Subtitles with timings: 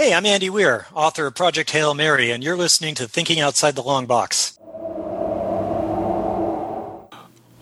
[0.00, 3.76] Hey, I'm Andy Weir, author of Project Hail Mary, and you're listening to Thinking Outside
[3.76, 4.58] the Long Box.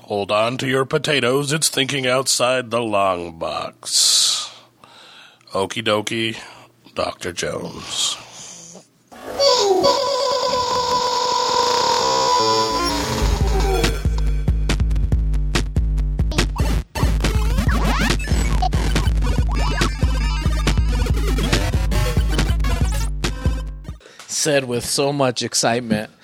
[0.02, 1.52] Hold on to your potatoes.
[1.52, 4.54] It's thinking outside the long box.
[5.50, 6.38] Okie dokie,
[6.94, 7.32] Dr.
[7.32, 8.16] Jones.
[24.38, 26.10] Said with so much excitement.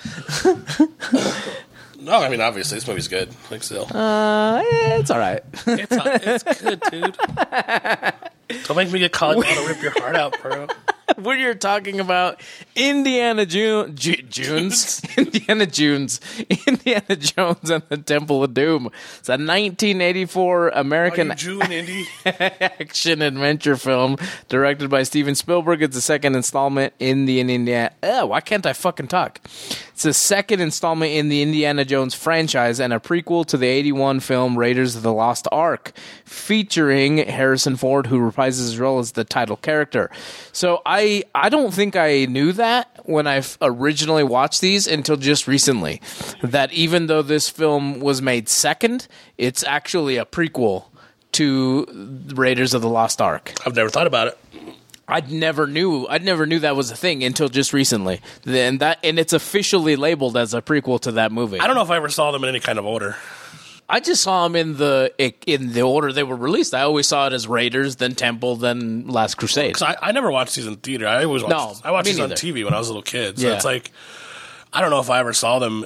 [2.01, 3.31] No, I mean, obviously, this movie's good.
[3.51, 3.87] Like, still.
[3.91, 5.41] Uh, eh, it's all right.
[5.67, 7.17] It's, it's good, dude.
[8.67, 9.37] Don't make me get caught.
[9.37, 10.67] Want to rip your heart out, bro.
[11.17, 12.41] when you're talking about
[12.75, 16.21] Indiana June, Ju- Junes, Indiana Junes,
[16.67, 18.87] Indiana Jones and the Temple of Doom.
[19.19, 22.07] It's a 1984 American Are you Jew and Indy?
[22.25, 24.17] action adventure film
[24.49, 25.83] directed by Steven Spielberg.
[25.83, 27.91] It's the second installment in the Indiana.
[28.03, 29.41] Uh, why can't I fucking talk?
[29.45, 34.21] It's the second installment in the Indiana Jones franchise and a prequel to the 81
[34.21, 35.93] film Raiders of the Lost Ark,
[36.25, 40.11] featuring Harrison Ford, who reprises his role as the title character.
[40.53, 45.17] So I I I don't think I knew that when I originally watched these until
[45.17, 46.01] just recently.
[46.43, 50.85] That even though this film was made second, it's actually a prequel
[51.33, 53.53] to Raiders of the Lost Ark.
[53.67, 54.39] I've never thought about it.
[55.09, 58.21] I'd never knew I'd never knew that was a thing until just recently.
[58.43, 61.59] Then that and it's officially labeled as a prequel to that movie.
[61.59, 63.17] I don't know if I ever saw them in any kind of order.
[63.89, 65.13] I just saw them in the
[65.47, 66.75] in the order they were released.
[66.75, 69.81] I always saw it as Raiders, then Temple, then Last Crusade.
[69.83, 71.07] I, I never watched these in theater.
[71.07, 72.31] I always watched, No, I watched these on.
[72.31, 73.39] TV when I was a little kid.
[73.39, 73.55] So Yeah.
[73.57, 73.91] it's like,
[74.73, 75.85] I don't know if I ever saw them.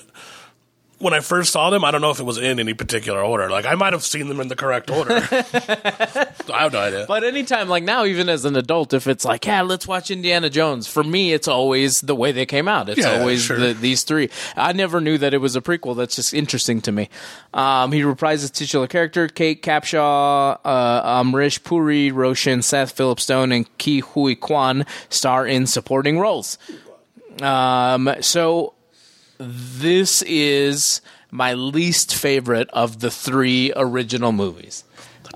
[1.00, 3.48] When I first saw them, I don't know if it was in any particular order.
[3.48, 5.14] Like, I might have seen them in the correct order.
[5.32, 7.04] I have no idea.
[7.06, 10.50] But anytime, like now, even as an adult, if it's like, yeah, let's watch Indiana
[10.50, 12.88] Jones, for me, it's always the way they came out.
[12.88, 13.58] It's Yeah, always sure.
[13.58, 14.28] the, these three.
[14.56, 15.96] I never knew that it was a prequel.
[15.96, 17.08] That's just interesting to me.
[17.54, 23.66] Um, he reprises titular character Kate Capshaw, uh, Amrish Puri, Roshan, Seth Philip Stone, and
[23.78, 26.58] Ke Huy Quan star in supporting roles.
[27.40, 28.74] Um, so
[29.38, 31.00] this is
[31.30, 34.84] my least favorite of the three original movies.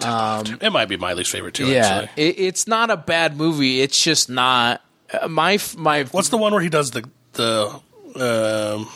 [0.00, 2.24] it might be my least favorite, too, Yeah, actually.
[2.24, 3.80] it, it's not a bad movie.
[3.80, 4.82] It's just not
[5.12, 6.04] uh, my my.
[6.04, 7.68] What's the one where he does the, the,
[8.16, 8.88] um,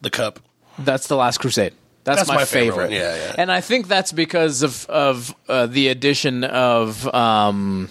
[0.00, 0.40] the cup?
[0.78, 1.74] That's the Last Crusade.
[2.04, 2.92] That's, That's my, my favorite favorite.
[2.92, 3.34] Yeah, yeah.
[3.38, 7.90] And I think that's because of of uh, the addition of um.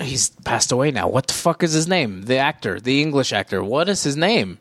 [0.00, 1.08] He's passed away now.
[1.08, 2.22] What the fuck is his name?
[2.22, 3.62] The actor, the English actor.
[3.62, 4.58] What is his name?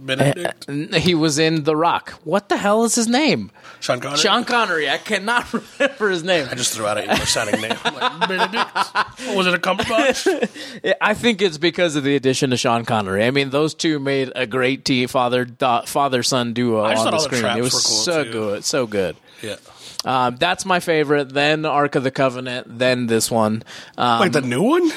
[0.00, 0.66] Benedict?
[0.68, 2.10] N- He was in The Rock.
[2.24, 3.50] What the hell is his name?
[3.80, 4.18] Sean Connery?
[4.18, 4.88] Sean Connery.
[4.90, 6.48] I cannot remember his name.
[6.50, 7.76] I just threw out an English sounding name.
[7.84, 9.36] I'm like, Benedict?
[9.36, 10.94] Was it, a Cumberbatch?
[11.00, 13.24] I think it's because of the addition of Sean Connery.
[13.24, 15.46] I mean, those two made a great team, father
[15.86, 17.40] father son duo on the the screen.
[17.40, 18.32] traps It was cool, so too.
[18.32, 19.16] good, so good.
[19.42, 19.56] yeah.
[20.04, 21.28] Um, that's my favorite.
[21.32, 22.78] Then Ark of the Covenant.
[22.78, 23.62] Then this one.
[23.96, 24.90] Um, Like the new one?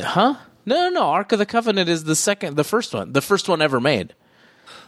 [0.00, 0.34] huh?
[0.66, 1.02] No, no, no.
[1.02, 4.14] Ark of the Covenant is the second, the first one, the first one ever made.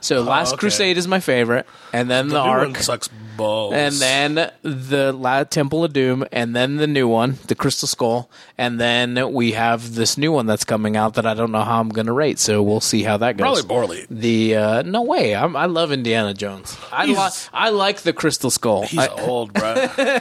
[0.04, 0.60] So Last okay.
[0.60, 2.76] Crusade is my favorite, and then the, The Ark.
[2.76, 3.72] sucks balls.
[3.72, 8.28] And then the La- Temple of Doom, and then the new one, the Crystal Skull,
[8.58, 11.80] and then we have this new one that's coming out that I don't know how
[11.80, 12.38] I'm going to rate.
[12.38, 13.62] So we'll see how that goes.
[13.62, 14.06] Probably poorly.
[14.10, 16.76] The uh, no way, I'm, I love Indiana Jones.
[16.92, 18.82] I li- I like the Crystal Skull.
[18.82, 19.86] He's I- old, bro.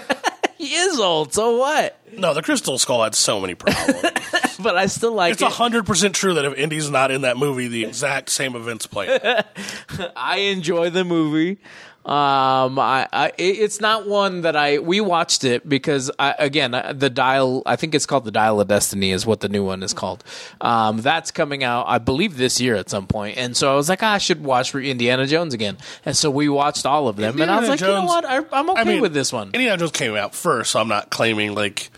[0.65, 1.97] he is old, so what?
[2.17, 4.01] No, the Crystal Skull had so many problems.
[4.59, 5.33] But I still like it.
[5.33, 5.51] it's it.
[5.51, 9.19] hundred percent true that if Indy's not in that movie, the exact same events play.
[9.21, 9.45] out.
[10.15, 11.57] I enjoy the movie.
[12.05, 17.09] Um, I, I, it's not one that I we watched it because I, again the
[17.09, 19.93] dial I think it's called the Dial of Destiny is what the new one is
[19.93, 20.21] called.
[20.59, 23.87] Um, that's coming out I believe this year at some point, and so I was
[23.87, 27.15] like "Ah, I should watch for Indiana Jones again, and so we watched all of
[27.15, 29.13] them, and I was Indiana like you know what I, I'm okay I mean, with
[29.13, 29.47] this one.
[29.53, 31.89] Indiana Jones came out first, so I'm not claiming like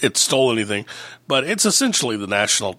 [0.00, 0.86] it stole anything,
[1.26, 2.78] but it's essentially the national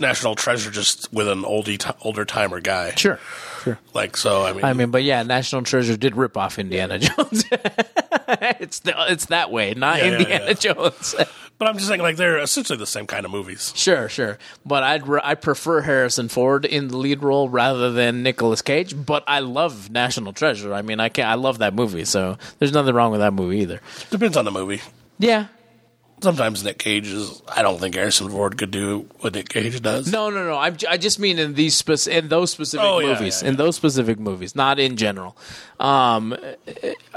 [0.00, 2.94] national treasure, just with an oldie t- older timer guy.
[2.96, 3.18] Sure,
[3.62, 3.78] sure.
[3.94, 7.44] Like so, I mean, I mean, but yeah, National Treasure did rip off Indiana Jones.
[8.60, 10.52] it's the, it's that way, not Yeah, yeah, Indiana yeah.
[10.54, 11.14] Jones.
[11.58, 13.72] but I'm just saying, like they're essentially the same kind of movies.
[13.76, 14.38] Sure, sure.
[14.64, 18.94] But I'd I prefer Harrison Ford in the lead role rather than Nicolas Cage.
[19.04, 20.72] But I love National Treasure.
[20.74, 22.04] I mean, I can I love that movie.
[22.04, 23.80] So there's nothing wrong with that movie either.
[24.10, 24.80] Depends on the movie.
[25.18, 25.46] Yeah,
[26.22, 27.42] sometimes Nick Cage is.
[27.48, 30.10] I don't think Harrison Ford could do what Nick Cage does.
[30.10, 30.54] No, no, no.
[30.54, 33.58] I, I just mean in these spec- in those specific Oh, movies, yeah, in yeah.
[33.58, 35.36] those specific movies, not in general.
[35.78, 36.36] Um,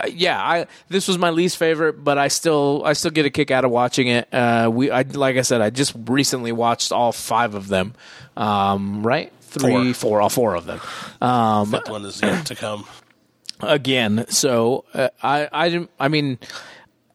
[0.10, 3.52] yeah, I this was my least favorite, but I still I still get a kick
[3.52, 4.28] out of watching it.
[4.34, 7.94] Uh, we I like I said, I just recently watched all five of them.
[8.38, 9.94] Um, right, three, Four.
[9.94, 10.82] four, all four of them.
[11.22, 12.86] Um, Fifth one is yet to come.
[13.62, 14.26] again.
[14.28, 16.38] So uh, I, I, I mean,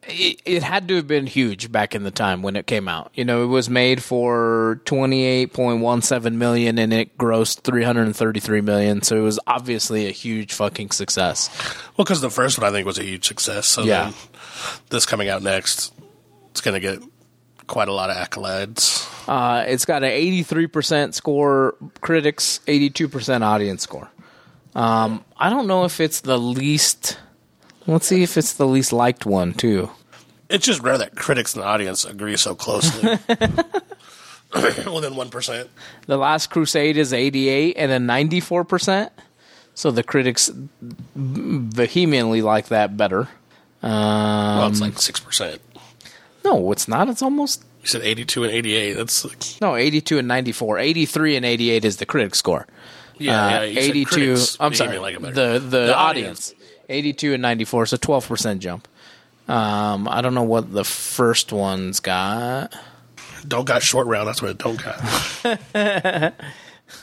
[0.09, 3.11] it, it had to have been huge back in the time when it came out.
[3.13, 7.61] You know, it was made for twenty eight point one seven million, and it grossed
[7.61, 9.01] three hundred and thirty three million.
[9.01, 11.49] So it was obviously a huge fucking success.
[11.97, 13.65] Well, because the first one I think was a huge success.
[13.67, 14.11] So Yeah.
[14.89, 15.93] this coming out next,
[16.51, 17.01] it's going to get
[17.67, 19.05] quite a lot of accolades.
[19.27, 24.09] Uh, it's got an eighty three percent score, critics eighty two percent audience score.
[24.75, 27.17] Um, I don't know if it's the least.
[27.87, 29.89] Let's see if it's the least liked one too.
[30.49, 33.01] It's just rare that critics and audience agree so closely.
[34.53, 35.69] Within one percent.
[36.07, 39.11] The Last Crusade is 88 and a 94%.
[39.75, 40.49] So the critics
[41.15, 43.27] vehemently like that better.
[43.81, 43.91] Well,
[44.63, 45.61] Um, it's like six percent.
[46.43, 47.07] No, it's not.
[47.09, 48.93] It's almost You said eighty-two and eighty-eight.
[48.93, 50.79] That's like, no 82 and 94.
[50.79, 52.67] 83 and 88 is the critic score.
[53.17, 53.79] yeah, Uh, yeah.
[53.81, 54.37] 82.
[54.59, 54.97] I'm sorry.
[54.99, 55.33] like it better.
[55.33, 56.53] the, the The audience.
[56.89, 58.87] 82 and 94, so 12% jump.
[59.49, 62.71] Um, I don't know what the first one's got.
[63.47, 64.27] don't got short round.
[64.27, 66.33] That's what it don't got.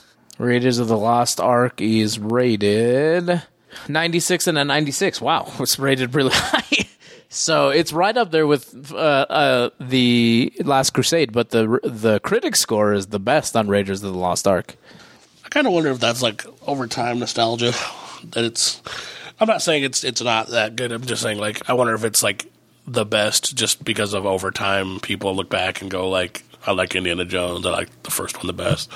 [0.39, 3.43] Raiders of the Lost Ark is rated
[3.89, 5.21] 96 and a 96.
[5.21, 6.87] Wow, it's rated really high.
[7.29, 12.55] So it's right up there with uh, uh, the Last Crusade, but the the critic
[12.55, 14.77] score is the best on Raiders of the Lost Ark.
[15.45, 17.73] I kind of wonder if that's like over time nostalgia.
[18.31, 18.81] That it's.
[19.39, 20.93] I'm not saying it's it's not that good.
[20.93, 22.51] I'm just saying like I wonder if it's like
[22.87, 25.01] the best just because of over time.
[25.01, 27.65] People look back and go like, I like Indiana Jones.
[27.65, 28.91] I like the first one the best.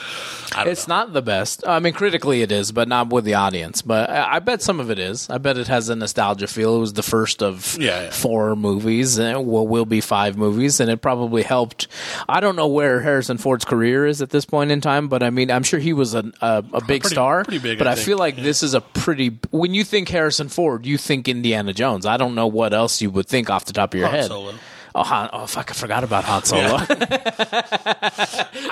[0.58, 0.96] It's know.
[0.96, 1.62] not the best.
[1.66, 3.80] I mean, critically it is, but not with the audience.
[3.82, 5.30] But I, I bet some of it is.
[5.30, 6.76] I bet it has a nostalgia feel.
[6.76, 8.10] It was the first of Yeah, yeah.
[8.10, 11.86] four movies, and will be five movies, and it probably helped.
[12.28, 15.30] I don't know where Harrison Ford's career is at this point in time, but I
[15.30, 17.44] mean, I'm sure he was a a, a big Pretty- star.
[17.44, 19.38] pretty big, but I I, feel like this is a pretty.
[19.50, 22.04] When you think Harrison Ford, you think Indiana Jones.
[22.06, 24.26] I don't know what else you would think off the top of your Han head.
[24.28, 24.54] Solo.
[24.94, 25.70] Oh, Han, oh, fuck!
[25.70, 26.76] I forgot about Han Solo.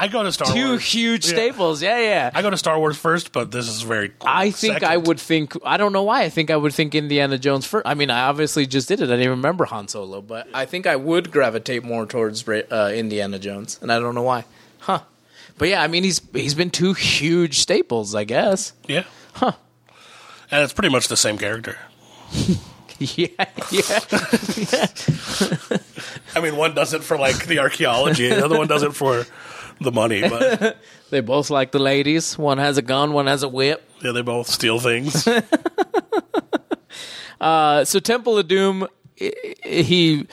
[0.00, 0.82] I go to Star Two Wars.
[0.82, 1.32] huge Yeah.
[1.32, 1.80] staples.
[1.82, 2.30] Yeah, yeah.
[2.34, 4.12] I go to Star Wars first, but this is very.
[4.20, 4.88] I think second.
[4.88, 5.52] I would think.
[5.64, 6.22] I don't know why.
[6.24, 7.86] I think I would think Indiana Jones first.
[7.86, 9.04] I mean, I obviously just did it.
[9.04, 12.92] I didn't even remember Han Solo, but I think I would gravitate more towards uh,
[12.94, 14.44] Indiana Jones, and I don't know why.
[14.80, 15.00] Huh?
[15.56, 18.72] But yeah, I mean, he's he's been two huge staples, I guess.
[18.86, 19.04] Yeah.
[19.34, 19.52] Huh.
[20.50, 21.76] And it's pretty much the same character.
[22.98, 23.28] yeah,
[23.70, 24.86] yeah.
[26.38, 28.94] I mean, one does it for like the archaeology, and the other one does it
[28.94, 29.26] for
[29.80, 30.22] the money.
[30.28, 30.78] But
[31.10, 32.38] they both like the ladies.
[32.38, 33.86] One has a gun, one has a whip.
[34.02, 35.26] yeah, they both steal things.
[37.40, 38.88] Uh, so Temple of Doom,
[39.20, 39.32] i-
[39.64, 40.26] i- he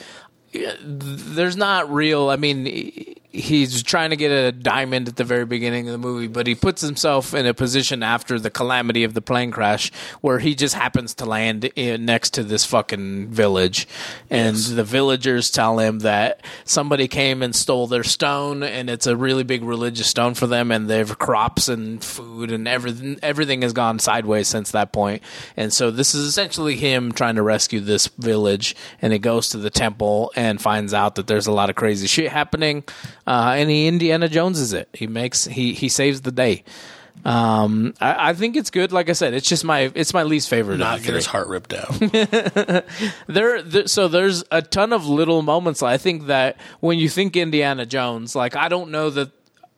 [0.82, 2.30] there's not real.
[2.30, 6.26] I mean, he's trying to get a diamond at the very beginning of the movie,
[6.26, 9.90] but he puts himself in a position after the calamity of the plane crash
[10.20, 13.88] where he just happens to land in, next to this fucking village,
[14.28, 19.16] and the villagers tell him that somebody came and stole their stone, and it's a
[19.16, 23.72] really big religious stone for them, and their crops and food and everything everything has
[23.72, 25.06] gone sideways since that point.
[25.06, 25.22] point,
[25.56, 29.58] and so this is essentially him trying to rescue this village, and he goes to
[29.58, 32.82] the temple and finds out that there's a lot of crazy shit happening,
[33.26, 34.88] uh, and he Indiana Joneses it.
[34.92, 36.64] He makes he he saves the day.
[37.24, 38.92] Um, I, I think it's good.
[38.92, 40.78] Like I said, it's just my it's my least favorite.
[40.78, 41.88] Not get his heart ripped out.
[43.26, 47.36] there, there so there's a ton of little moments i think that when you think
[47.36, 49.30] indiana jones like i don't know that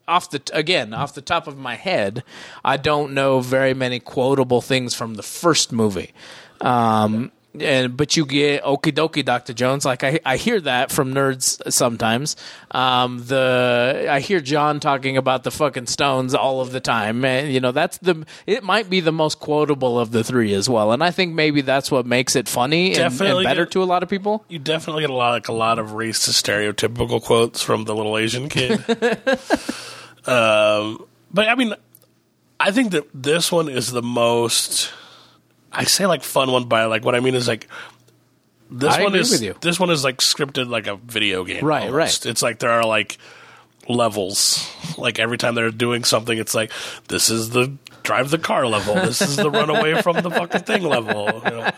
[0.07, 2.23] off the again off the top of my head
[2.65, 6.13] i don't know very many quotable things from the first movie
[6.61, 9.55] um and but you get okie dokie Dr.
[9.55, 12.37] Jones like I, I hear that from nerds sometimes
[12.71, 17.51] um the I hear John talking about the fucking stones all of the time and
[17.51, 20.93] you know that's the it might be the most quotable of the three as well
[20.93, 23.85] and I think maybe that's what makes it funny and, and better get- to a
[23.85, 27.63] lot of people you definitely get a lot, like a lot of racist stereotypical quotes
[27.63, 28.73] from the little Asian kid.
[30.27, 31.75] um, but I mean,
[32.61, 34.93] I think that this one is the most.
[35.73, 37.69] I say like fun one, by like what I mean is like
[38.71, 41.65] this I one is this one is like scripted like a video game.
[41.65, 42.25] Right, almost.
[42.25, 42.31] right.
[42.31, 43.19] It's like there are like
[43.89, 44.71] levels.
[44.97, 46.73] Like every time they're doing something, it's like
[47.09, 47.73] this is the
[48.03, 48.95] drive the car level.
[48.95, 51.27] This is the run away from the fucking thing level.
[51.45, 51.71] You know?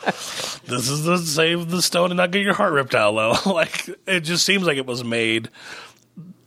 [0.67, 3.53] This is the save the stone and not get your heart ripped out level.
[3.55, 5.49] like it just seems like it was made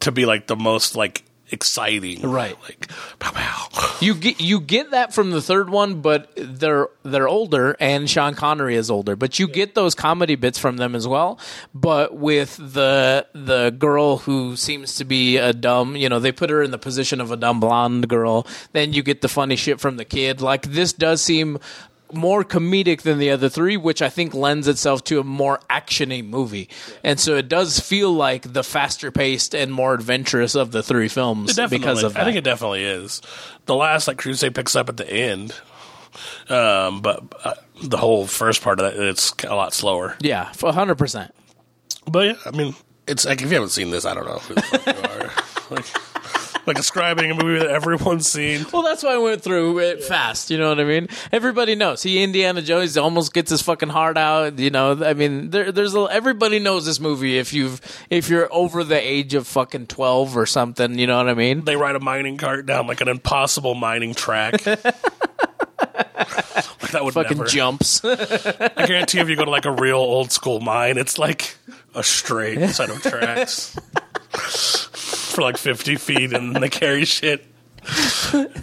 [0.01, 1.23] to be like the most like
[1.53, 2.22] exciting.
[2.22, 2.57] Right.
[2.63, 3.98] Like pow pow.
[4.01, 8.33] You get you get that from the third one, but they're they're older, and Sean
[8.33, 9.15] Connery is older.
[9.15, 11.39] But you get those comedy bits from them as well.
[11.74, 16.50] But with the the girl who seems to be a dumb, you know, they put
[16.50, 18.48] her in the position of a dumb blonde girl.
[18.74, 20.41] Then you get the funny shit from the kid.
[20.41, 21.60] Like this does seem
[22.13, 26.25] more comedic than the other three, which I think lends itself to a more actiony
[26.25, 26.70] movie.
[27.03, 31.08] And so it does feel like the faster paced and more adventurous of the three
[31.08, 32.22] films because of that.
[32.22, 33.22] I think it definitely is.
[33.65, 35.55] The last like Crusade picks up at the end.
[36.50, 40.15] Um, but uh, the whole first part of that, it's a lot slower.
[40.20, 41.34] yeah, hundred percent.
[42.10, 42.75] But yeah, I mean,
[43.08, 45.32] it's like if you haven't seen this, I don't know who the fuck you are.
[45.70, 45.86] Like,
[46.65, 48.65] like describing a movie that everyone's seen.
[48.72, 50.50] Well, that's why I went through it fast.
[50.50, 51.08] You know what I mean?
[51.32, 54.60] Everybody knows he Indiana Jones almost gets his fucking heart out.
[54.60, 58.53] You know, I mean, there, there's a, everybody knows this movie if you've if you're
[58.53, 60.98] over the age of fucking twelve or something.
[60.98, 61.65] You know what I mean?
[61.65, 64.65] They ride a mining cart down like an impossible mining track.
[64.65, 64.84] like
[66.91, 67.50] that would Fucking never.
[67.50, 68.01] jumps.
[68.05, 71.55] I guarantee if you go to like a real old school mine, it's like
[71.96, 73.77] a straight set of tracks
[75.33, 77.45] for like 50 feet and they carry shit.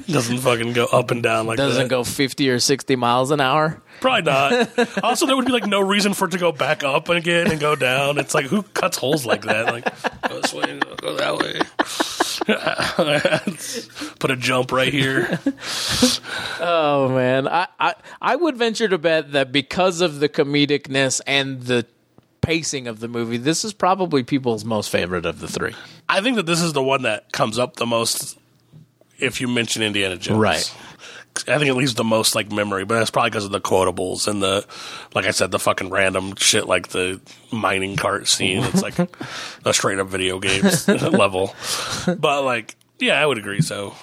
[0.09, 1.67] Doesn't fucking go up and down like that.
[1.67, 1.91] Doesn't that.
[1.91, 3.83] go fifty or sixty miles an hour.
[4.01, 4.79] Probably not.
[5.05, 7.61] also, there would be like no reason for it to go back up again and
[7.61, 8.19] go down.
[8.19, 9.67] It's like who cuts holes like that?
[9.67, 9.85] Like
[10.29, 11.61] go this way, go that way.
[14.19, 15.39] Put a jump right here.
[16.61, 21.63] Oh man, I, I I would venture to bet that because of the comedicness and
[21.63, 21.87] the
[22.41, 25.75] pacing of the movie, this is probably people's most favorite of the three.
[26.09, 28.39] I think that this is the one that comes up the most
[29.19, 30.39] if you mention Indiana Jones.
[30.39, 30.75] Right.
[31.47, 34.27] I think it leaves the most like memory, but that's probably because of the quotables
[34.27, 34.67] and the,
[35.15, 37.21] like I said, the fucking random shit like the
[37.53, 38.65] mining cart scene.
[38.65, 38.99] It's like
[39.65, 41.55] a straight up video games level.
[42.07, 43.61] But like, yeah, I would agree.
[43.61, 43.95] So,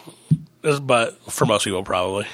[0.81, 2.27] but for most people, probably.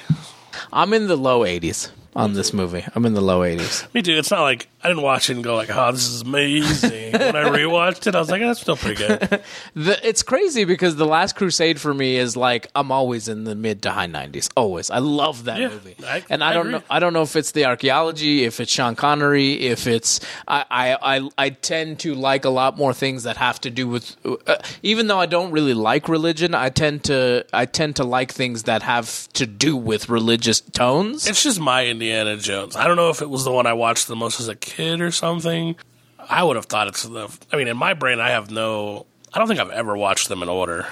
[0.72, 2.84] I'm in the low 80s on this movie.
[2.94, 3.92] I'm in the low 80s.
[3.94, 4.16] Me too.
[4.16, 7.34] It's not like I didn't watch it and go like, "Oh, this is amazing." when
[7.36, 9.40] I rewatched it, I was like, "That's still pretty good."
[9.74, 13.54] The, it's crazy because the Last Crusade for me is like I'm always in the
[13.54, 14.50] mid to high 90s.
[14.56, 14.90] Always.
[14.90, 15.96] I love that Yeah, movie.
[16.06, 16.78] I- and I, I don't agree.
[16.78, 16.84] know.
[16.90, 21.16] I don't know if it's the archaeology, if it's Sean Connery, if it's I I
[21.16, 24.16] I, I tend to like a lot more things that have to do with.
[24.24, 28.32] Uh, even though I don't really like religion, I tend to I tend to like
[28.32, 31.26] things that have to do with religious tones.
[31.26, 32.76] It's just my Indiana Jones.
[32.76, 34.73] I don't know if it was the one I watched the most as a kid
[34.78, 35.76] or something.
[36.18, 37.28] I would have thought it's the.
[37.52, 39.06] I mean, in my brain, I have no.
[39.32, 40.86] I don't think I've ever watched them in order,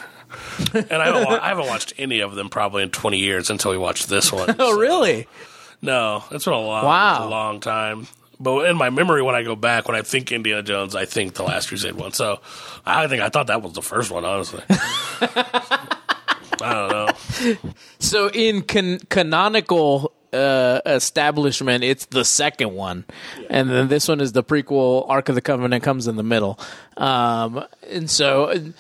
[0.75, 3.79] and I haven't, I haven't watched any of them probably in twenty years until we
[3.79, 4.51] watched this one.
[4.59, 5.27] oh So, really?
[5.81, 7.27] No, it's been a long, Wow.
[7.27, 8.07] a long time.
[8.39, 11.35] But in my memory, when I go back, when I think Indiana Jones, I think
[11.35, 12.13] the Last Crusade one.
[12.13, 12.41] So
[12.85, 14.25] I think I thought that was the first one.
[14.25, 15.89] Honestly, I
[16.61, 17.57] don't know.
[17.99, 23.05] So in can- canonical uh, establishment, it's the second one,
[23.51, 25.09] and then this one is the prequel.
[25.09, 26.59] Ark of the Covenant comes in the middle,
[26.97, 28.73] um, and so.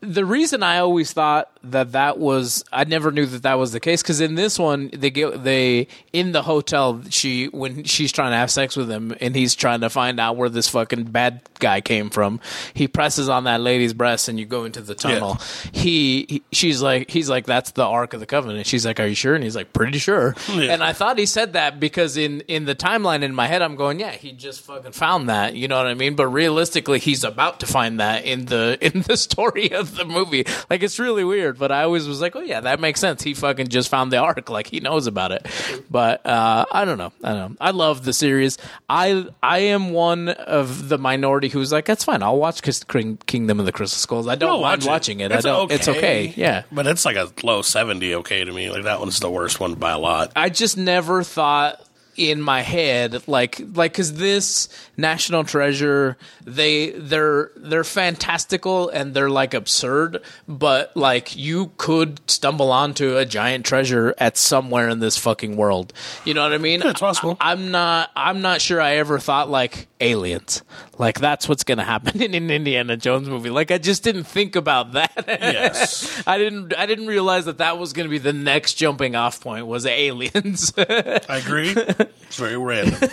[0.00, 3.80] The reason I always thought that that was I never knew that that was the
[3.80, 8.30] case because in this one they get they in the hotel she when she's trying
[8.32, 11.42] to have sex with him and he's trying to find out where this fucking bad
[11.58, 12.40] guy came from
[12.72, 15.38] he presses on that lady's breast and you go into the tunnel.
[15.72, 18.66] He, he she's like he's like that's the ark of the covenant.
[18.66, 19.34] She's like are you sure?
[19.34, 20.34] And he's like pretty sure.
[20.48, 20.72] Yeah.
[20.72, 23.76] and I thought he said that because in in the timeline in my head I'm
[23.76, 25.54] going yeah he just fucking found that.
[25.54, 26.14] You know what I mean?
[26.14, 30.44] But realistically he's about to find that in the in the story of the movie.
[30.68, 33.22] Like it's really weird but I always was like oh yeah that makes sense.
[33.22, 35.46] He fucking just found the ark like he knows about it.
[35.90, 37.12] But uh I don't know.
[37.22, 37.56] I don't know.
[37.60, 38.58] I love the series.
[38.88, 42.22] I I am one of the minority who's like that's fine.
[42.22, 44.28] I'll watch King- Kingdom of the Crystal Skulls.
[44.28, 45.32] I don't mind watch watching it.
[45.32, 46.32] I don't it's okay.
[46.36, 46.62] yeah.
[46.72, 48.70] But it's like a low 70 okay to me.
[48.70, 50.32] Like that one's the worst one by a lot.
[50.36, 51.80] I just never thought
[52.16, 59.30] in my head like like cuz this National Treasure they they're they're fantastical and they're
[59.30, 65.16] like absurd but like you could stumble onto a giant treasure at somewhere in this
[65.16, 65.92] fucking world.
[66.24, 66.80] You know what I mean?
[66.80, 67.36] Yeah, it's possible.
[67.40, 70.62] I, am not I'm not sure I ever thought like aliens.
[70.98, 73.50] Like that's what's going to happen in an Indiana Jones movie.
[73.50, 75.12] Like I just didn't think about that.
[75.26, 76.22] Yes.
[76.26, 79.40] I didn't I didn't realize that that was going to be the next jumping off
[79.40, 80.72] point was aliens.
[80.76, 81.74] I agree.
[82.30, 83.10] It's very random.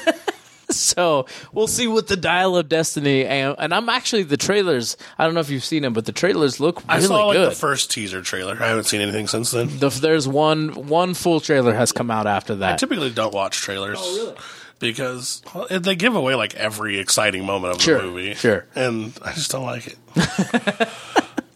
[0.70, 4.96] so we'll see what the Dial of Destiny and, and I'm actually the trailers.
[5.18, 7.38] I don't know if you've seen them, but the trailers look really I saw like
[7.38, 7.52] good.
[7.52, 8.56] the first teaser trailer.
[8.62, 9.80] I haven't seen anything since then.
[9.80, 13.58] The- there's one one full trailer has come out after that I typically don't watch
[13.58, 13.98] trailers.
[14.00, 14.36] Oh,
[14.80, 15.42] Because
[15.72, 18.34] they give away like every exciting moment of Sure, the movie.
[18.36, 18.66] sure.
[18.76, 19.98] And I just don't like it.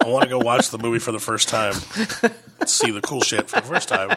[0.01, 1.74] I want to go watch the movie for the first time,
[2.66, 4.10] see the cool shit for the first time.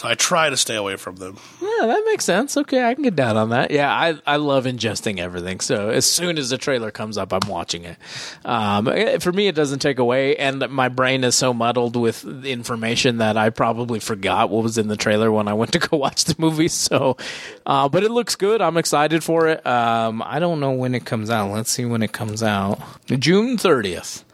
[0.00, 1.36] So I try to stay away from them.
[1.60, 2.56] Yeah, that makes sense.
[2.56, 3.70] Okay, I can get down on that.
[3.70, 5.60] Yeah, I I love ingesting everything.
[5.60, 7.98] So as soon as the trailer comes up, I'm watching it.
[8.42, 12.24] Um, eh, for me, it doesn't take away, and my brain is so muddled with
[12.46, 15.98] information that I probably forgot what was in the trailer when I went to go
[15.98, 16.68] watch the movie.
[16.68, 17.18] So,
[17.66, 18.62] uh, but it looks good.
[18.62, 19.66] I'm excited for it.
[19.66, 21.50] Um, I don't know when it comes out.
[21.52, 22.80] Let's see when it comes out.
[23.04, 24.24] June 30th.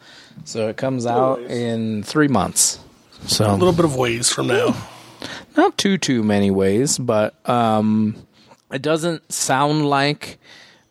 [0.45, 2.79] So it comes out in three months.
[3.25, 4.73] So A little bit of ways from now.
[5.55, 8.15] Not too too many ways, but um,
[8.71, 10.37] it doesn't sound like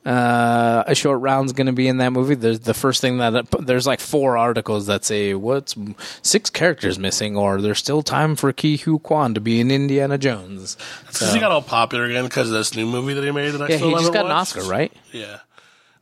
[0.04, 2.34] uh, a short round's going to be in that movie.
[2.36, 5.74] There's the first thing that there's like four articles that say what's
[6.22, 10.16] six characters missing, or there's still time for Ke Huy Quan to be in Indiana
[10.18, 10.76] Jones.
[11.10, 13.62] Since he got all popular again because of this new movie that he made that
[13.62, 14.56] I Yeah, still he just got an watched.
[14.56, 14.92] Oscar, right?
[15.12, 15.38] Yeah.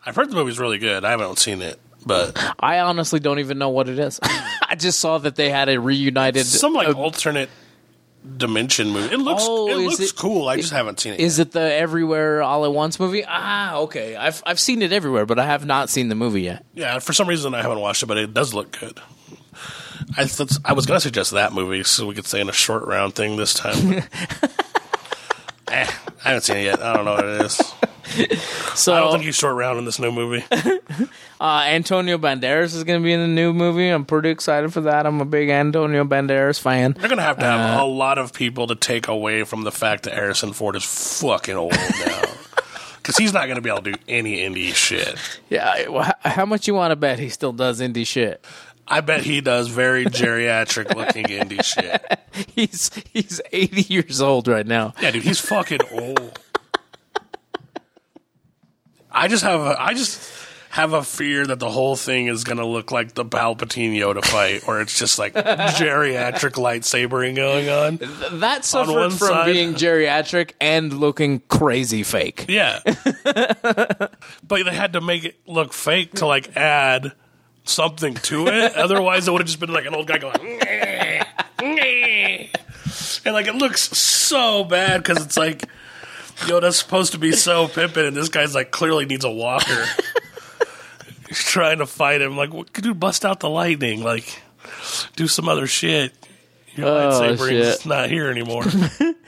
[0.06, 1.02] I've heard the movie's really good.
[1.04, 4.20] I haven't seen it, but I honestly don't even know what it is.
[4.68, 6.44] I just saw that they had a reunited.
[6.44, 7.48] some like uh, alternate
[8.36, 9.14] dimension movie.
[9.14, 10.48] It looks Oh, it looks it- cool.
[10.48, 11.20] I just haven't seen it.
[11.20, 13.24] is it the Everywhere All at Once movie?
[13.26, 14.16] Ah, okay.
[14.16, 16.64] I've I've seen it everywhere, but I have not seen the movie yet.
[16.74, 19.00] Yeah, for some reason I haven't watched it, but it does look good.
[20.16, 22.52] I th- I was going to suggest that movie so we could say in a
[22.52, 23.92] short round thing this time.
[23.92, 24.02] eh,
[25.68, 25.88] I
[26.28, 26.82] haven't seen it yet.
[26.82, 27.73] I don't know what it is.
[28.74, 30.44] So I don't think he's short round in this new movie.
[31.40, 33.88] Uh, Antonio Banderas is going to be in the new movie.
[33.88, 35.04] I'm pretty excited for that.
[35.04, 36.92] I'm a big Antonio Banderas fan.
[36.92, 39.62] They're going to have to have Uh, a lot of people to take away from
[39.62, 40.84] the fact that Harrison Ford is
[41.20, 42.22] fucking old now.
[42.96, 45.18] Because he's not going to be able to do any indie shit.
[45.50, 48.42] Yeah, well, how much you want to bet he still does indie shit?
[48.88, 52.02] I bet he does very geriatric looking indie shit.
[52.54, 54.94] He's he's 80 years old right now.
[55.02, 56.40] Yeah, dude, he's fucking old.
[59.14, 60.30] I just have a, I just
[60.70, 64.66] have a fear that the whole thing is gonna look like the Palpatine Yoda fight,
[64.66, 67.98] or it's just like geriatric lightsabering going on.
[68.40, 72.46] That suffered one from side- being geriatric and looking crazy fake.
[72.48, 74.10] Yeah, but
[74.48, 77.12] they had to make it look fake to like add
[77.62, 78.74] something to it.
[78.74, 80.60] Otherwise, it would have just been like an old guy going.
[83.24, 85.64] And like it looks so bad because it's like
[86.36, 89.84] Yoda's supposed to be so pimping, and this guy's like clearly needs a walker.
[91.28, 92.36] He's trying to fight him.
[92.36, 94.02] Like, what- could you bust out the lightning.
[94.02, 94.40] Like,
[95.16, 96.12] do some other shit.
[96.76, 97.86] Your Oh, lightsabering's shit.
[97.86, 98.64] not here anymore.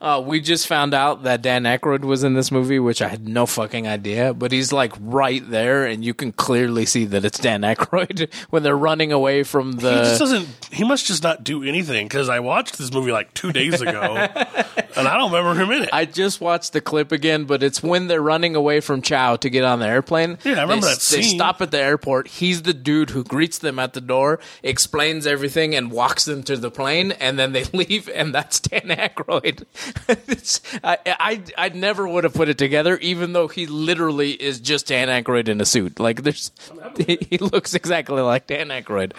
[0.00, 3.28] Uh, we just found out that Dan Aykroyd was in this movie, which I had
[3.28, 4.32] no fucking idea.
[4.32, 8.62] But he's like right there, and you can clearly see that it's Dan Aykroyd when
[8.62, 9.90] they're running away from the.
[9.90, 10.48] he just doesn't.
[10.72, 14.14] He must just not do anything because I watched this movie like two days ago,
[14.96, 15.90] and I don't remember him in it.
[15.92, 19.50] I just watched the clip again, but it's when they're running away from Chow to
[19.50, 20.38] get on the airplane.
[20.44, 22.28] Yeah, I remember they, that They stop at the airport.
[22.28, 26.56] He's the dude who greets them at the door, explains everything, and walks them to
[26.56, 29.64] the plane, and then they leave, and that's Dan Aykroyd.
[30.84, 34.86] I, I, I never would have put it together, even though he literally is just
[34.88, 35.98] Dan Aykroyd in a suit.
[36.00, 36.50] Like, there's,
[36.96, 39.12] he, he looks exactly like Dan Aykroyd.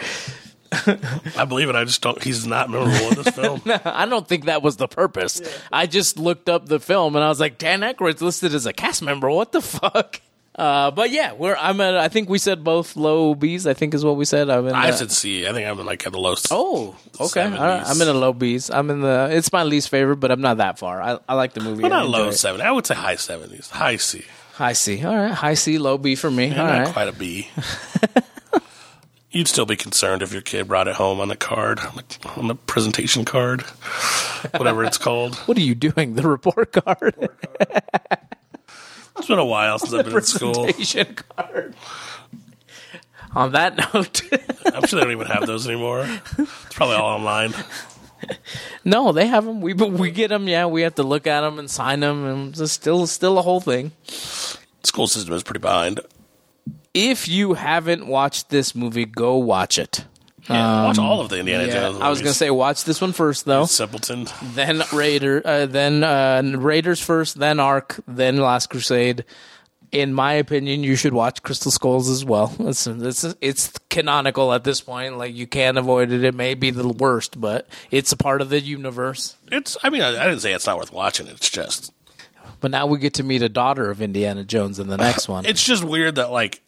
[1.38, 1.76] I believe it.
[1.76, 2.22] I just don't.
[2.24, 3.62] He's not memorable in this film.
[3.66, 5.42] I don't think that was the purpose.
[5.72, 8.72] I just looked up the film and I was like, Dan Aykroyd's listed as a
[8.72, 9.30] cast member.
[9.30, 10.22] What the fuck?
[10.54, 11.96] Uh, but yeah, we're I'm at.
[11.96, 13.66] I think we said both low B's.
[13.66, 14.50] I think is what we said.
[14.50, 14.76] I'm in.
[14.76, 15.48] I said C.
[15.48, 16.36] I think I'm in like at the low.
[16.52, 17.50] Oh, okay.
[17.50, 17.84] Right.
[17.84, 17.90] 70s.
[17.90, 18.70] I'm in a low B's.
[18.70, 19.30] I'm in the.
[19.32, 21.02] It's my least favorite, but I'm not that far.
[21.02, 21.84] I, I like the movie.
[21.84, 22.34] Well, I not low it.
[22.34, 22.60] seven.
[22.62, 23.70] I would say high seventies.
[23.70, 24.26] High C.
[24.54, 25.04] High C.
[25.06, 25.32] All right.
[25.32, 26.50] High C, low B for me.
[26.52, 26.94] All not right.
[26.94, 27.48] quite a B.
[29.32, 32.30] You'd still be concerned if your kid brought it home on the card, on the,
[32.36, 33.62] on the presentation card,
[34.58, 35.36] whatever it's called.
[35.46, 36.16] What are you doing?
[36.16, 37.30] The report card.
[39.22, 40.64] It's been a while since I've been in school.
[40.66, 41.76] presentation card.
[43.36, 44.22] On that note.
[44.74, 46.08] I'm sure they don't even have those anymore.
[46.40, 47.54] It's probably all online.
[48.84, 49.62] No, they have them.
[49.62, 50.48] We we get them.
[50.48, 53.42] Yeah, we have to look at them and sign them, and it's still still a
[53.44, 53.92] whole thing.
[54.84, 56.00] School system is pretty behind.
[56.94, 60.06] If you haven't watched this movie, go watch it.
[60.50, 62.02] Yeah, watch all of the Indiana Um, Yeah, Jones.
[62.02, 63.66] I was gonna say watch this one first, though.
[63.66, 64.28] Simpleton.
[64.54, 69.24] Then Raider, uh, then uh, Raiders first, then Ark, then Last Crusade.
[69.92, 72.56] In my opinion, you should watch Crystal Skulls as well.
[72.60, 75.18] It's it's it's canonical at this point.
[75.18, 76.24] Like you can't avoid it.
[76.24, 79.36] It may be the worst, but it's a part of the universe.
[79.52, 79.76] It's.
[79.84, 81.28] I mean, I, I didn't say it's not worth watching.
[81.28, 81.92] It's just
[82.62, 85.46] But now we get to meet a daughter of Indiana Jones in the next one.
[85.46, 86.62] It's just weird that like,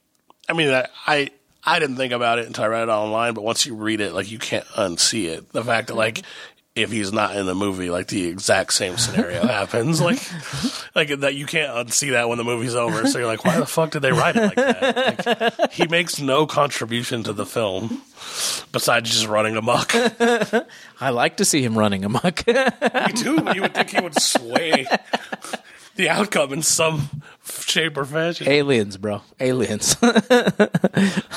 [0.50, 1.30] I mean, I, I
[1.66, 4.14] I didn't think about it until I read it online, but once you read it,
[4.14, 5.52] like you can't unsee it.
[5.52, 6.24] The fact that like
[6.76, 10.20] if he's not in the movie, like the exact same scenario happens, like
[10.96, 13.06] like that you can't unsee that when the movie's over.
[13.08, 15.60] So you're like, why the fuck did they write it like that?
[15.60, 18.02] Like, he makes no contribution to the film
[18.72, 19.92] besides just running amok.
[21.00, 22.46] I like to see him running amok.
[22.48, 23.48] Me too.
[23.54, 24.88] You would think he would sway
[25.96, 27.22] the outcome in some
[27.66, 28.48] shape or fashion.
[28.48, 29.22] Aliens, bro.
[29.40, 29.96] Aliens.
[30.00, 30.70] They're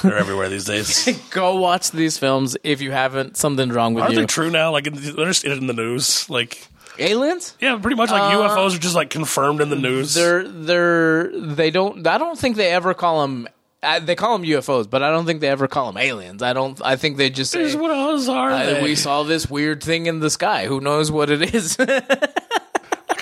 [0.05, 1.09] everywhere these days.
[1.31, 3.37] Go watch these films if you haven't.
[3.37, 4.05] Something's wrong with you.
[4.05, 4.21] Aren't you.
[4.21, 4.71] they true now?
[4.73, 6.29] Like they're just in the news.
[6.31, 7.57] Like Aliens?
[7.61, 10.17] yeah, pretty much like UFOs are just like confirmed in the news.
[10.17, 12.07] Uh, They're they're they don't.
[12.07, 13.49] I don't think they ever call them.
[13.83, 16.43] Uh, they call them UFOs, but I don't think they ever call them aliens.
[16.43, 16.81] I don't.
[16.85, 18.83] I think they just say, what else are uh, they?
[18.83, 20.67] "We saw this weird thing in the sky.
[20.67, 21.77] Who knows what it is?"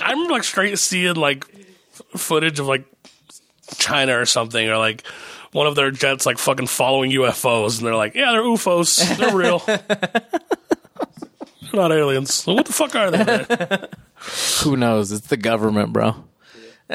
[0.01, 1.64] I'm like straight seeing like f-
[2.17, 2.85] footage of like
[3.77, 5.07] China or something, or like
[5.53, 9.35] one of their jets like fucking following UFOs, and they're like, yeah, they're UFOs, they're
[9.35, 9.59] real.
[9.61, 9.81] they're
[11.73, 12.35] not aliens.
[12.35, 13.25] So what the fuck are they?
[13.25, 13.89] man?
[14.63, 15.13] Who knows?
[15.13, 16.15] It's the government, bro.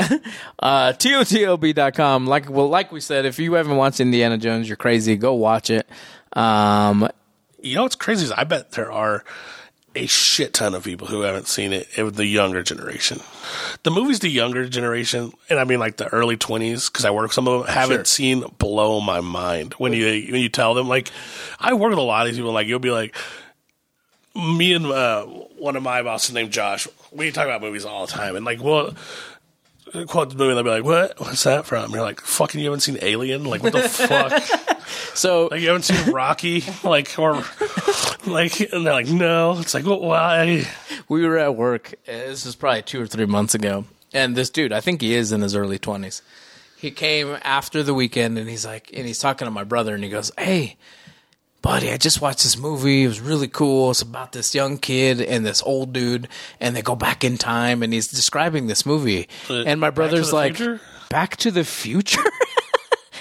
[0.59, 2.27] uh, TOTLB.com.
[2.27, 5.15] Like, well, like we said, if you haven't watched Indiana Jones, you're crazy.
[5.15, 5.87] Go watch it.
[6.33, 7.09] Um,
[7.61, 9.23] You know what's crazy is I bet there are
[9.99, 11.87] a shit ton of people who haven't seen it.
[11.97, 13.19] It the younger generation.
[13.83, 17.31] The movies the younger generation, and I mean like the early twenties, because I work
[17.33, 18.05] some of them, haven't Sure.
[18.05, 20.87] seen blow my mind when you when you tell them.
[20.87, 21.11] Like
[21.59, 22.51] I work with a lot of these people.
[22.53, 23.15] Like you'll be like,
[24.35, 26.87] me and uh, one of my bosses named Josh.
[27.11, 28.93] We talk about movies all the time, and like well.
[30.05, 31.19] Quote the movie, and they'll be like, "What?
[31.19, 33.43] What's that from?" And you're like, "Fucking, you haven't seen Alien?
[33.45, 34.78] Like, what the fuck?"
[35.13, 37.43] So Like you haven't seen Rocky, like or
[38.25, 39.57] like, and they're like, no.
[39.59, 40.65] It's like, well, why?
[41.07, 41.93] we were at work.
[42.07, 45.13] uh, This is probably two or three months ago, and this dude, I think he
[45.13, 46.21] is in his early twenties.
[46.77, 50.03] He came after the weekend, and he's like, and he's talking to my brother, and
[50.03, 50.77] he goes, "Hey,
[51.61, 53.03] buddy, I just watched this movie.
[53.03, 53.91] It was really cool.
[53.91, 56.29] It's about this young kid and this old dude,
[56.61, 59.27] and they go back in time, and he's describing this movie.
[59.49, 60.79] And my brother's the like, Future?
[61.09, 62.21] Back to the Future.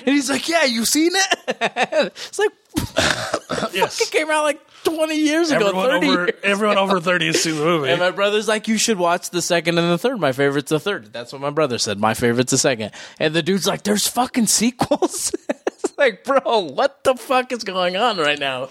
[0.01, 1.39] And he's like, "Yeah, you seen it?"
[2.17, 2.51] it's like
[3.73, 6.09] Yes, it came out like twenty years ago, everyone thirty.
[6.09, 6.41] over years.
[6.43, 7.91] everyone over thirty has seen the movie.
[7.91, 10.21] And my brother's like, you should watch the second and the third.
[10.21, 11.13] My favorite's the third.
[11.13, 11.99] That's what my brother said.
[11.99, 12.93] My favorite's the second.
[13.19, 15.33] And the dude's like, there's fucking sequels.
[15.67, 18.69] it's like, bro, what the fuck is going on right now?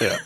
[0.00, 0.18] yeah,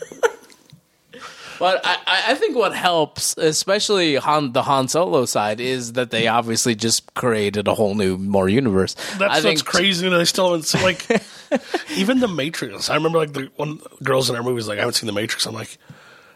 [1.59, 6.27] But I, I- think what helps, especially on the Han Solo side, is that they
[6.27, 8.93] obviously just created a whole new, more universe.
[8.93, 10.09] that's I what's think crazy.
[10.09, 11.05] That they still haven't seen like
[11.91, 12.89] even the Matrix.
[12.89, 15.45] I remember like the one girls in our movies like I haven't seen the Matrix.
[15.45, 15.77] I'm like,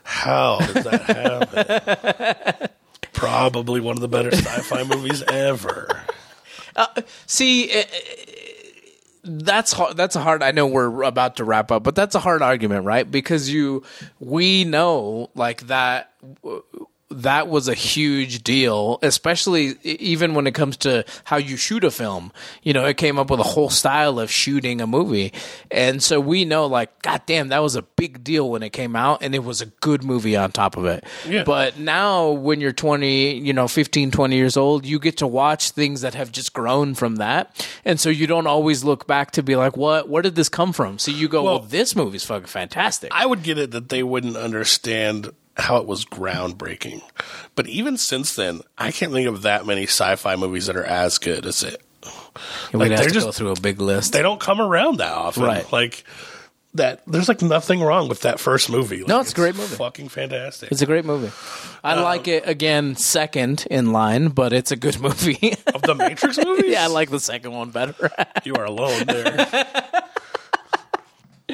[0.03, 2.69] how did that happen?
[3.13, 6.01] Probably one of the better sci-fi movies ever.
[7.25, 7.86] See, eh, eh,
[9.30, 9.96] that's hard.
[9.96, 10.42] That's a hard.
[10.44, 13.10] I know we're about to wrap up, but that's a hard argument, right?
[13.10, 13.84] Because you,
[14.20, 16.12] we know like that.
[17.12, 21.89] That was a huge deal, especially even when it comes to how you shoot a
[21.89, 22.32] film.
[22.62, 25.34] You know, it came up with a whole style of shooting a movie.
[25.72, 29.24] And so we know, like, goddamn, that was a big deal when it came out,
[29.24, 31.04] and it was a good movie on top of it.
[31.28, 31.43] Yeah.
[31.43, 35.72] But now, when you're 20, you know, 15, 20 years old, you get to watch
[35.72, 37.67] things that have just grown from that.
[37.86, 40.74] And so you don't always look back to be like, what, where did this come
[40.74, 41.00] from?
[41.00, 43.12] So you go, well, Well- this movie's fucking fantastic.
[43.13, 47.02] I would get it that they wouldn't understand how it was groundbreaking.
[47.56, 51.17] But even since then, I can't think of that many sci-fi movies that are as
[51.17, 51.82] good as it.
[52.74, 54.13] Like, have they're to just- go through a big list.
[54.13, 55.43] They don't come around that often.
[55.43, 55.69] Right.
[55.72, 56.04] Like
[56.76, 59.00] that there's like nothing wrong with that first movie.
[59.00, 59.76] Like, No, it's a great movie.
[59.76, 60.72] Fucking fantastic.
[60.72, 61.32] It's a great movie.
[61.84, 65.56] I Um, like it again, second in line, but it's a good movie.
[65.74, 66.65] of the Matrix movies?
[66.72, 68.12] yeah, I like the second one better.
[68.45, 69.48] you are alone there.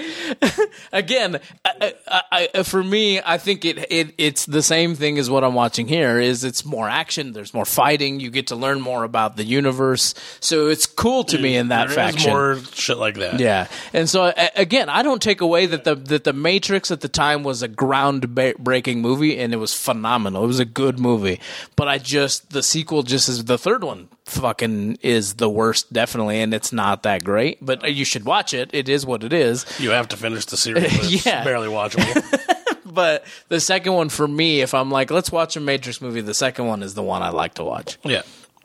[0.91, 5.29] again, I, I, I, for me, I think it, it it's the same thing as
[5.29, 6.19] what I'm watching here.
[6.19, 10.13] Is it's more action, there's more fighting, you get to learn more about the universe,
[10.39, 12.31] so it's cool to me in that There faction.
[12.31, 13.39] more shit like that.
[13.39, 17.09] Yeah, and so again, I don't take away that the that the Matrix at the
[17.09, 20.43] time was a groundbreaking movie and it was phenomenal.
[20.43, 21.39] It was a good movie,
[21.75, 26.41] but I just the sequel just is the third one fucking is the worst definitely,
[26.41, 27.63] and it's not that great.
[27.63, 28.69] But you should watch it.
[28.73, 29.65] It is what it is.
[29.79, 31.25] You have to finish the series.
[31.25, 31.43] Yeah.
[31.43, 32.23] barely watchable.
[32.85, 36.33] But the second one for me, if I'm like, let's watch a Matrix movie, the
[36.33, 37.97] second one is the one I like to watch.
[38.03, 38.21] yeah.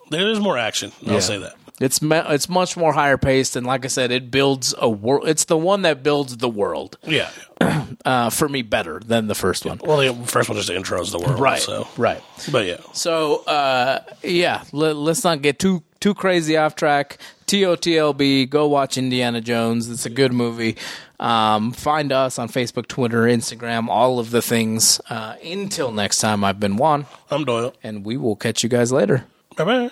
[0.09, 0.93] There is more action.
[1.05, 1.19] I'll Yeah.
[1.19, 1.55] say that.
[1.79, 5.27] It's it's much more higher paced, and like I said, it builds a world.
[5.27, 7.29] It's the one that builds the world Yeah.
[8.05, 9.79] uh, for me better than the first one.
[9.83, 11.39] Well, the first one just intros the world.
[11.39, 11.59] right?
[11.61, 12.21] So, right.
[12.51, 12.77] but yeah.
[12.93, 17.17] So uh, yeah, let, let's not get too too crazy off track.
[17.47, 19.89] TOTLB, go watch Indiana Jones.
[19.89, 20.77] It's a good movie.
[21.19, 25.01] Um, find us on Facebook, Twitter, Instagram, all of the things.
[25.09, 27.73] Uh, until next time, I've been Juan, I'm Doyle.
[27.83, 29.25] and we will catch you guys later.
[29.57, 29.91] Bye bye.